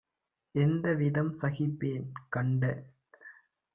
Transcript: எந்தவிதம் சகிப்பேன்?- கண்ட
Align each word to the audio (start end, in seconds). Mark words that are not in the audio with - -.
எந்தவிதம் 0.55 1.31
சகிப்பேன்?- 1.33 2.07
கண்ட 2.33 2.63